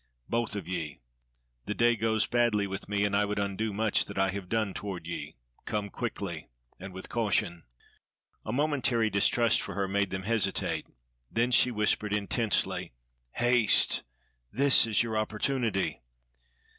Both 0.27 0.55
of 0.55 0.67
ye. 0.67 0.99
The 1.67 1.75
day 1.75 1.95
goes 1.95 2.25
badly 2.25 2.65
with 2.65 2.89
me, 2.89 3.05
and 3.05 3.15
I 3.15 3.23
would 3.23 3.37
undo 3.37 3.71
much 3.71 4.05
that 4.05 4.17
I 4.17 4.31
have 4.31 4.49
done 4.49 4.73
toward 4.73 5.05
ye. 5.05 5.35
Come 5.67 5.91
quickly, 5.91 6.47
and 6.79 6.91
with 6.91 7.07
caution." 7.07 7.65
A 8.43 8.51
momentary 8.51 9.11
distrust 9.11 9.61
for 9.61 9.75
her 9.75 9.87
made 9.87 10.09
them 10.09 10.23
hesitate; 10.23 10.87
then 11.31 11.51
she 11.51 11.69
whispered 11.69 12.13
intensely: 12.13 12.93
"Haste. 13.33 14.01
This 14.51 14.87
is 14.87 15.03
your 15.03 15.19
opportunity." 15.19 16.01